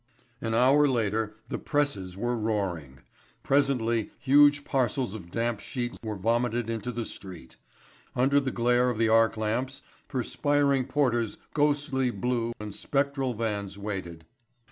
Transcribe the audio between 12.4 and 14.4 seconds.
and spectral vans waited.